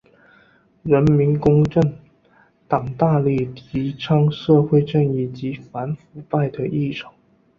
[0.81, 1.79] 人民公正
[2.67, 7.13] 党大力提倡社会正义及反腐败的议程。